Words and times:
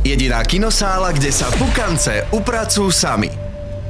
Jediná 0.00 0.40
kinosála, 0.40 1.12
kde 1.12 1.28
sa 1.28 1.52
pukance 1.60 2.24
upracujú 2.32 2.88
sami. 2.88 3.28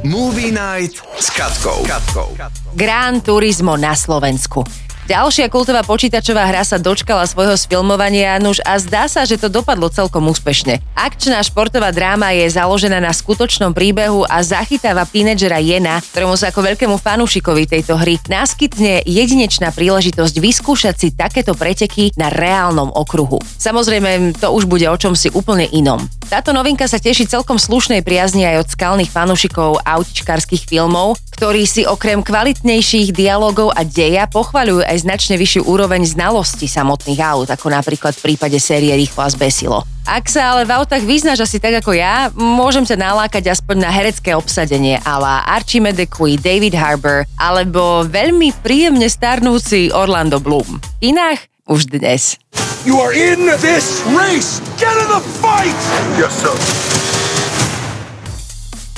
Movie 0.02 0.50
Night 0.50 0.98
s 0.98 1.30
Katkou. 1.30 1.86
Katkou. 1.86 2.34
Gran 2.75 3.22
Turismo 3.22 3.79
na 3.79 3.94
Slovensku. 3.94 4.66
Ďalšia 5.08 5.48
kultová 5.48 5.80
počítačová 5.86 6.44
hra 6.44 6.66
sa 6.66 6.76
dočkala 6.76 7.24
svojho 7.24 7.56
sfilmovania 7.56 8.36
nuž 8.42 8.60
a 8.66 8.76
zdá 8.76 9.08
sa, 9.08 9.24
že 9.24 9.40
to 9.40 9.48
dopadlo 9.48 9.88
celkom 9.88 10.29
úspešne. 10.29 10.82
Akčná 10.93 11.40
športová 11.40 11.88
dráma 11.95 12.36
je 12.36 12.50
založená 12.50 13.00
na 13.00 13.14
skutočnom 13.14 13.72
príbehu 13.72 14.29
a 14.29 14.44
zachytáva 14.44 15.08
tínedžera 15.08 15.62
Jena, 15.62 16.04
ktorému 16.12 16.36
sa 16.36 16.52
ako 16.52 16.61
veľkému 16.66 16.96
fanúšikovi 17.00 17.64
tejto 17.64 17.96
hry 17.96 18.21
naskytne 18.29 19.02
jedinečná 19.08 19.72
príležitosť 19.72 20.34
vyskúšať 20.36 20.94
si 20.98 21.08
takéto 21.17 21.57
preteky 21.57 22.12
na 22.21 22.29
reálnom 22.29 22.93
okruhu. 22.93 23.40
Samozrejme, 23.57 24.36
to 24.36 24.53
už 24.53 24.68
bude 24.68 24.85
o 24.86 24.96
čom 24.98 25.17
si 25.17 25.32
úplne 25.32 25.64
inom. 25.72 26.04
Táto 26.30 26.54
novinka 26.54 26.86
sa 26.86 27.02
teší 27.02 27.26
celkom 27.26 27.58
slušnej 27.58 28.07
priazni 28.07 28.46
aj 28.46 28.62
od 28.62 28.68
skalných 28.71 29.11
fanúšikov 29.11 29.82
autičkárskych 29.82 30.62
filmov, 30.62 31.18
ktorí 31.34 31.66
si 31.66 31.82
okrem 31.82 32.22
kvalitnejších 32.22 33.11
dialogov 33.11 33.75
a 33.75 33.83
deja 33.83 34.30
pochvaľujú 34.30 34.86
aj 34.86 35.02
značne 35.02 35.34
vyššiu 35.34 35.66
úroveň 35.66 36.06
znalosti 36.06 36.70
samotných 36.70 37.19
aut, 37.19 37.50
ako 37.50 37.74
napríklad 37.74 38.14
v 38.14 38.30
prípade 38.30 38.62
série 38.62 38.94
Rýchlo 38.94 39.27
a 39.27 39.34
zbesilo. 39.34 39.83
Ak 40.06 40.30
sa 40.30 40.55
ale 40.55 40.62
v 40.62 40.70
autách 40.70 41.02
vyznáš 41.02 41.50
asi 41.50 41.58
tak 41.58 41.83
ako 41.83 41.98
ja, 41.98 42.30
môžem 42.38 42.86
ťa 42.86 42.94
nalákať 42.94 43.50
aspoň 43.50 43.83
na 43.83 43.91
herecké 43.91 44.30
obsadenie 44.30 45.02
ala 45.02 45.42
Archie 45.50 45.83
McQueen, 45.83 46.38
David 46.38 46.78
Harbour 46.78 47.27
alebo 47.42 48.06
veľmi 48.06 48.55
príjemne 48.62 49.10
starnúci 49.10 49.91
Orlando 49.91 50.38
Bloom. 50.38 50.78
Inách 51.02 51.50
už 51.66 51.91
dnes. 51.91 52.38
You 52.83 52.97
are 52.97 53.12
in 53.12 53.44
this 53.61 54.00
race. 54.16 54.58
Get 54.80 54.97
in 54.97 55.08
the 55.12 55.20
fight. 55.44 55.77
Yes, 56.16 56.33
sir. 56.33 56.56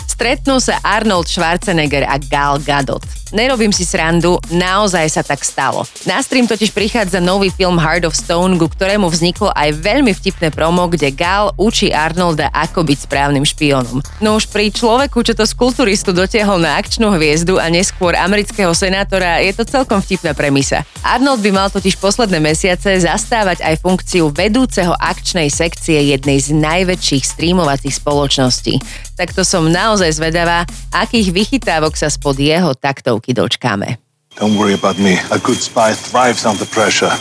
Stretnú 0.07 0.63
sa 0.63 0.79
Arnold 0.87 1.27
Schwarzenegger 1.27 2.07
a 2.07 2.15
Gal 2.23 2.63
Gadot. 2.63 3.03
Nerobím 3.33 3.73
si 3.73 3.89
srandu, 3.89 4.37
naozaj 4.53 5.09
sa 5.09 5.25
tak 5.25 5.41
stalo. 5.41 5.89
Na 6.05 6.21
stream 6.21 6.45
totiž 6.45 6.69
prichádza 6.69 7.17
nový 7.17 7.49
film 7.49 7.81
Heart 7.81 8.05
of 8.05 8.13
Stone, 8.13 8.61
ku 8.61 8.69
ktorému 8.69 9.09
vzniklo 9.09 9.49
aj 9.57 9.73
veľmi 9.73 10.13
vtipné 10.13 10.53
promo, 10.53 10.85
kde 10.85 11.09
Gal 11.17 11.49
učí 11.57 11.89
Arnolda, 11.97 12.53
ako 12.53 12.85
byť 12.85 13.09
správnym 13.09 13.49
špiónom. 13.49 14.05
No 14.21 14.37
už 14.37 14.53
pri 14.53 14.69
človeku, 14.69 15.25
čo 15.25 15.33
to 15.33 15.49
z 15.49 15.57
kulturistu 15.57 16.13
dotiahol 16.13 16.61
na 16.61 16.77
akčnú 16.77 17.09
hviezdu 17.17 17.57
a 17.57 17.73
neskôr 17.73 18.13
amerického 18.13 18.77
senátora, 18.77 19.41
je 19.41 19.57
to 19.57 19.65
celkom 19.65 20.05
vtipná 20.05 20.37
premisa. 20.37 20.85
Arnold 21.01 21.41
by 21.41 21.51
mal 21.57 21.69
totiž 21.73 21.97
posledné 21.97 22.37
mesiace 22.37 23.01
zastávať 23.01 23.65
aj 23.65 23.81
funkciu 23.81 24.29
vedúceho 24.29 24.93
akčnej 25.01 25.49
sekcie 25.49 26.13
jednej 26.13 26.37
z 26.37 26.53
najväčších 26.53 27.25
streamovacích 27.25 27.97
spoločností. 27.97 28.77
Tak 29.17 29.33
to 29.33 29.41
som 29.41 29.73
naozaj 29.73 30.21
zvedavá, 30.21 30.69
akých 30.93 31.33
vychytávok 31.33 31.97
sa 31.97 32.13
spod 32.13 32.37
jeho 32.37 32.77
taktov 32.77 33.22
roky 33.22 33.22
dočkáme. 33.31 34.03
Don't 34.43 34.59
worry 34.59 34.75
about 34.75 34.99
me. 34.99 35.23
A 35.31 35.39
good 35.39 35.63
spy 35.63 35.95
thrives 35.95 36.43
under 36.43 36.67
pressure. 36.67 37.15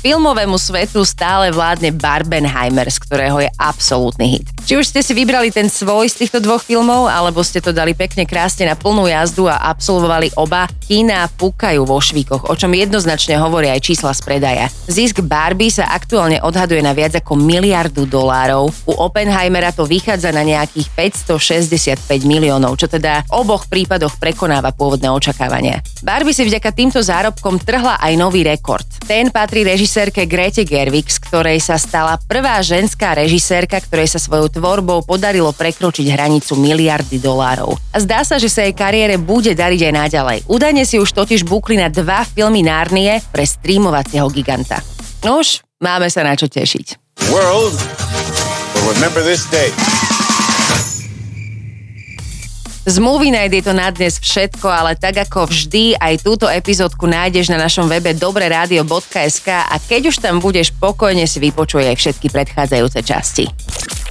Filmovému 0.00 0.56
svetu 0.56 1.04
stále 1.04 1.52
vládne 1.52 1.92
Barbenheimer, 1.92 2.88
z 2.88 3.04
ktorého 3.04 3.36
je 3.44 3.52
absolútny 3.60 4.32
hit. 4.32 4.48
Či 4.64 4.80
už 4.80 4.88
ste 4.88 5.04
si 5.04 5.12
vybrali 5.12 5.52
ten 5.52 5.68
svoj 5.68 6.08
z 6.08 6.24
týchto 6.24 6.40
dvoch 6.40 6.64
filmov, 6.64 7.04
alebo 7.04 7.44
ste 7.44 7.60
to 7.60 7.68
dali 7.68 7.92
pekne 7.92 8.24
krásne 8.24 8.64
na 8.64 8.72
plnú 8.72 9.04
jazdu 9.04 9.44
a 9.44 9.60
absolvovali 9.68 10.32
oba, 10.40 10.64
kína 10.88 11.28
púkajú 11.36 11.84
vo 11.84 12.00
švíkoch, 12.00 12.48
o 12.48 12.54
čom 12.56 12.72
jednoznačne 12.72 13.36
hovoria 13.36 13.76
aj 13.76 13.84
čísla 13.84 14.16
z 14.16 14.24
predaja. 14.24 14.72
Zisk 14.88 15.20
Barbie 15.20 15.68
sa 15.68 15.92
aktuálne 15.92 16.40
odhaduje 16.40 16.80
na 16.80 16.96
viac 16.96 17.20
ako 17.20 17.36
miliardu 17.36 18.08
dolárov. 18.08 18.72
U 18.88 18.96
Oppenheimera 19.04 19.68
to 19.68 19.84
vychádza 19.84 20.32
na 20.32 20.40
nejakých 20.48 20.88
565 21.28 22.08
miliónov, 22.24 22.72
čo 22.80 22.88
teda 22.88 23.28
v 23.28 23.36
oboch 23.36 23.68
prípadoch 23.68 24.16
prekonáva 24.16 24.72
pôvodné 24.72 25.12
očakávania. 25.12 25.84
Barbie 26.00 26.32
si 26.32 26.48
vďaka 26.48 26.72
týmto 26.72 27.04
zárobkom 27.04 27.60
trhla 27.60 28.00
aj 28.00 28.16
nový 28.16 28.48
rekord. 28.48 28.88
Ten 29.04 29.28
patrí 29.28 29.60
režis 29.60 29.89
režisérke 29.90 30.22
Grete 30.30 30.62
Gerwig, 30.62 31.10
z 31.10 31.18
ktorej 31.18 31.58
sa 31.58 31.74
stala 31.74 32.14
prvá 32.14 32.62
ženská 32.62 33.10
režisérka, 33.18 33.82
ktorej 33.82 34.06
sa 34.06 34.22
svojou 34.22 34.46
tvorbou 34.46 35.02
podarilo 35.02 35.50
prekročiť 35.50 36.06
hranicu 36.14 36.54
miliardy 36.54 37.18
dolárov. 37.18 37.74
A 37.90 37.98
zdá 37.98 38.22
sa, 38.22 38.38
že 38.38 38.46
sa 38.46 38.62
jej 38.62 38.70
kariére 38.70 39.18
bude 39.18 39.50
dariť 39.50 39.90
aj 39.90 39.94
naďalej. 39.98 40.38
Údajne 40.46 40.86
si 40.86 41.02
už 41.02 41.10
totiž 41.10 41.42
bukli 41.42 41.74
na 41.74 41.90
dva 41.90 42.22
filmy 42.22 42.62
Nárnie 42.62 43.18
pre 43.34 43.42
streamovacieho 43.42 44.30
giganta. 44.30 44.78
Nož, 45.26 45.66
máme 45.82 46.06
sa 46.06 46.22
na 46.22 46.38
čo 46.38 46.46
tešiť. 46.46 47.18
World 47.34 47.74
remember 48.94 49.26
this 49.26 49.42
day. 49.50 49.74
Z 52.80 52.96
Movie 52.96 53.28
Night 53.28 53.52
je 53.52 53.60
to 53.60 53.76
na 53.76 53.92
dnes 53.92 54.16
všetko, 54.16 54.64
ale 54.64 54.96
tak 54.96 55.20
ako 55.20 55.52
vždy, 55.52 56.00
aj 56.00 56.24
túto 56.24 56.48
epizódku 56.48 57.04
nájdeš 57.04 57.52
na 57.52 57.60
našom 57.60 57.84
webe 57.84 58.16
dobreradio.sk 58.16 59.48
a 59.52 59.76
keď 59.76 60.08
už 60.08 60.16
tam 60.16 60.40
budeš, 60.40 60.72
pokojne 60.72 61.28
si 61.28 61.44
vypočuj 61.44 61.84
aj 61.84 61.96
všetky 62.00 62.32
predchádzajúce 62.32 63.00
časti. 63.04 63.44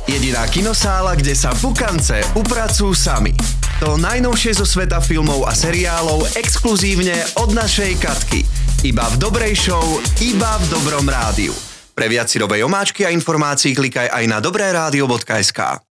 Jediná 0.05 0.45
kinosála, 0.45 1.17
kde 1.17 1.33
sa 1.33 1.49
pukance 1.57 2.21
upracujú 2.37 2.93
sami. 2.93 3.33
To 3.81 3.97
najnovšie 3.97 4.61
zo 4.61 4.69
sveta 4.69 5.01
filmov 5.01 5.49
a 5.49 5.53
seriálov 5.57 6.37
exkluzívne 6.37 7.17
od 7.41 7.57
našej 7.57 7.97
Katky. 7.97 8.45
Iba 8.85 9.09
v 9.11 9.15
dobrej 9.17 9.57
show, 9.57 9.85
iba 10.21 10.61
v 10.61 10.65
dobrom 10.69 11.09
rádiu. 11.09 11.57
Pre 11.97 12.05
viac 12.05 12.29
omáčky 12.37 13.01
a 13.01 13.09
informácií 13.09 13.73
klikaj 13.73 14.13
aj 14.13 14.23
na 14.29 14.37
dobreradio.sk. 14.37 15.88